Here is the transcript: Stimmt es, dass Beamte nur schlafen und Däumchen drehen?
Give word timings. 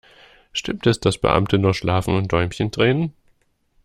Stimmt 0.51 0.87
es, 0.87 0.99
dass 0.99 1.19
Beamte 1.19 1.59
nur 1.59 1.75
schlafen 1.75 2.15
und 2.15 2.31
Däumchen 2.33 2.71
drehen? 2.71 3.13